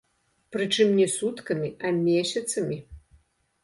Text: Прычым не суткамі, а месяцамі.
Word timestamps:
Прычым 0.55 0.95
не 1.01 1.07
суткамі, 1.17 1.69
а 1.85 1.95
месяцамі. 2.03 2.85